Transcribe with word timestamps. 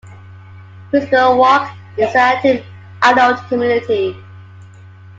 Whisper 0.89 1.35
Walk 1.35 1.71
is 1.95 2.09
an 2.15 2.17
active 2.17 2.65
adult 3.03 3.37
community. 3.49 4.17